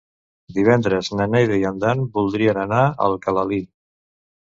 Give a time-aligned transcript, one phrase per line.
[0.53, 3.61] Divendres na Neida i en Dan voldrien anar a Alcalalí.